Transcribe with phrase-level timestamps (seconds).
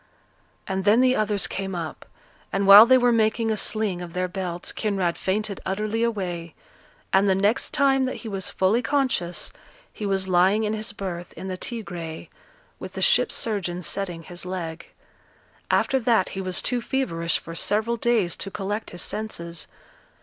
[0.65, 2.07] And then the others came up;
[2.51, 6.55] and while they were making a sling of their belts, Kinraid fainted utterly away,
[7.13, 9.51] and the next time that he was fully conscious,
[9.93, 12.29] he was lying in his berth in the Tigre,
[12.79, 14.87] with the ship surgeon setting his leg.
[15.69, 19.67] After that he was too feverish for several days to collect his senses.